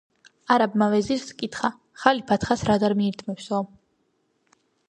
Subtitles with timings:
[0.53, 1.71] არაბმა ვეზირს ჰკითხა:
[2.05, 3.63] ხალიფა თხას რად არ მიირთმევსო?